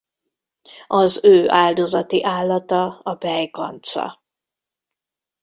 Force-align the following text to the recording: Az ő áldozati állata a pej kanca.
Az 0.87 1.23
ő 1.23 1.49
áldozati 1.49 2.23
állata 2.23 2.99
a 3.03 3.15
pej 3.15 3.49
kanca. 3.49 4.21